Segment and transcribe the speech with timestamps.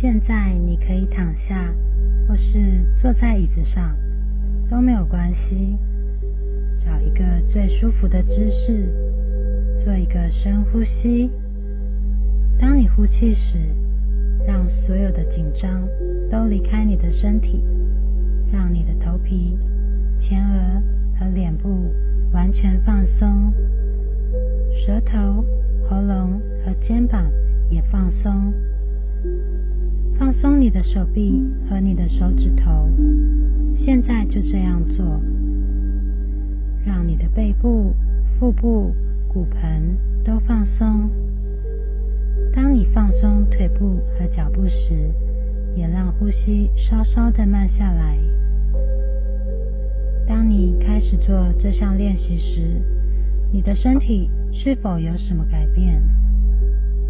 [0.00, 1.70] 现在你可以躺下，
[2.26, 3.94] 或是坐在椅子上，
[4.70, 5.76] 都没有关系。
[6.82, 8.88] 找一个最舒服的姿势，
[9.84, 11.30] 做一个深呼吸。
[12.58, 13.58] 当你呼气时，
[14.46, 15.86] 让所有的紧张
[16.30, 17.62] 都离开你的身体，
[18.50, 19.58] 让你的头皮、
[20.18, 20.82] 前额
[21.18, 21.92] 和脸部
[22.32, 23.52] 完全放松，
[24.74, 25.44] 舌头、
[25.90, 27.30] 喉咙和肩膀
[27.68, 28.50] 也放松。
[30.20, 32.90] 放松你的手臂和你的手指头，
[33.74, 35.18] 现在就这样做。
[36.84, 37.94] 让你的背部、
[38.38, 38.92] 腹部、
[39.32, 41.08] 骨盆都放松。
[42.52, 45.10] 当你放松腿部和脚步时，
[45.74, 48.18] 也让呼吸稍稍的慢下来。
[50.28, 52.78] 当你开始做这项练习时，
[53.50, 56.02] 你的身体是否有什么改变？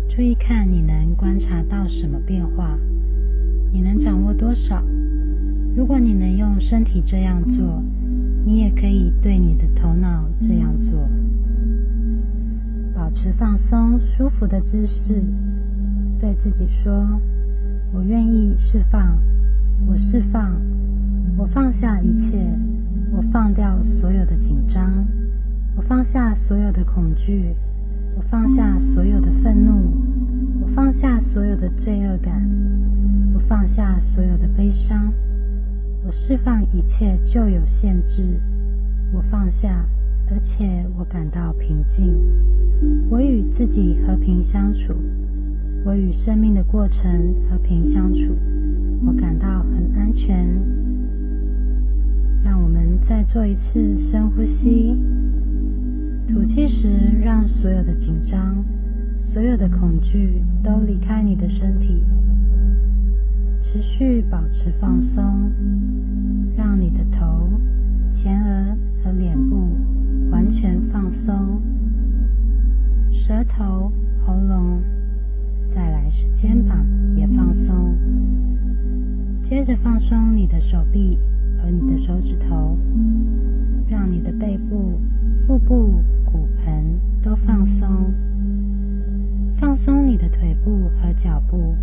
[0.08, 2.78] 注意看你能观察到什么变化。
[4.40, 4.82] 多少？
[5.76, 7.82] 如果你能用身体这样做，
[8.46, 11.06] 你也可以对你的头脑这样做。
[12.94, 15.22] 保持放松、舒服的姿势，
[16.18, 17.06] 对自己说
[17.92, 19.18] ：“我愿意释放，
[19.86, 20.56] 我释放，
[21.36, 22.38] 我放下一切，
[23.12, 25.04] 我放掉所有的紧张，
[25.76, 27.54] 我放下所有的恐惧，
[28.16, 29.92] 我放下所有的愤怒，
[30.62, 31.19] 我放下。”
[33.74, 35.12] 下所有的悲伤，
[36.04, 38.40] 我释放一切旧有限制。
[39.12, 39.84] 我放下，
[40.30, 42.14] 而且我感到平静。
[43.08, 44.94] 我与自己和平相处，
[45.84, 48.36] 我与生命的过程和平相处。
[49.06, 50.46] 我感到很安全。
[52.42, 54.96] 让我们再做一次深呼吸。
[56.28, 56.88] 吐气时，
[57.22, 58.64] 让所有的紧张、
[59.32, 62.02] 所有的恐惧都离开你的身体。
[63.72, 65.22] 持续保持放松，
[66.56, 67.48] 让你的头、
[68.12, 69.68] 前额和脸部
[70.28, 71.62] 完全放松，
[73.12, 73.92] 舌头、
[74.26, 74.82] 喉咙，
[75.72, 77.96] 再来是肩膀也放松。
[79.44, 81.16] 接着放松你的手臂
[81.62, 82.76] 和你的手指头，
[83.88, 84.98] 让你的背部、
[85.46, 88.12] 腹部、骨盆都放松。
[89.60, 91.76] 放松你的腿部和脚部。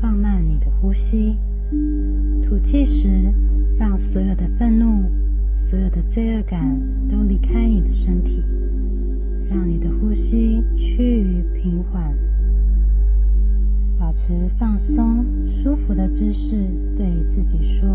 [0.00, 1.36] 放慢你的呼吸，
[2.44, 3.32] 吐气时，
[3.78, 5.02] 让所有的愤怒、
[5.68, 8.42] 所有的罪恶感都离开你的身体，
[9.50, 12.14] 让你的呼吸趋于平缓。
[13.98, 16.66] 保持放松、舒服的姿势，
[16.96, 17.88] 对自己说：“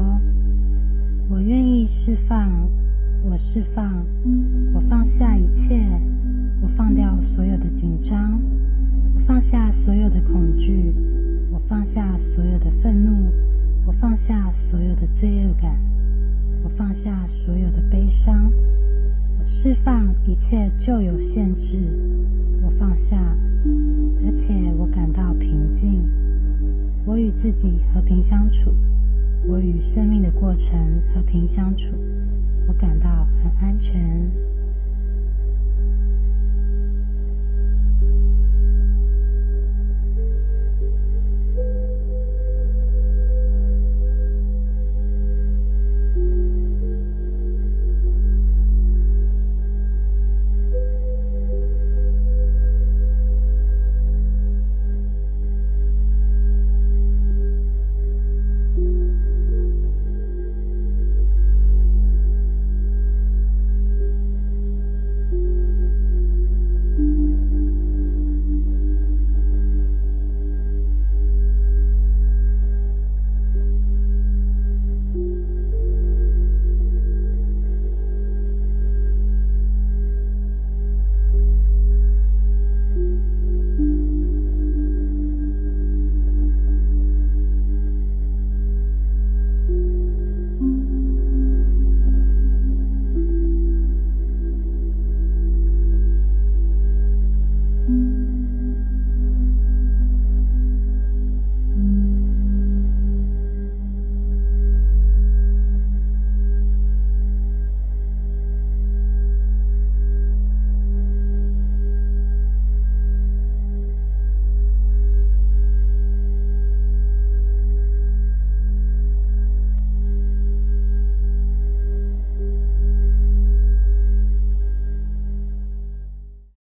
[1.29, 2.51] 我愿意释放，
[3.23, 4.05] 我释放，
[4.73, 5.81] 我放下一切，
[6.61, 8.39] 我放掉所有的紧张，
[14.25, 15.77] 下所有的罪恶感，
[16.63, 18.49] 我放下所有的悲伤，
[19.37, 21.77] 我释放一切旧有限制，
[22.61, 23.17] 我放下，
[24.25, 26.07] 而且我感到平静。
[27.05, 28.73] 我与自己和平相处，
[29.45, 30.71] 我与生命的过程
[31.13, 31.87] 和平相处，
[32.67, 33.27] 我感到。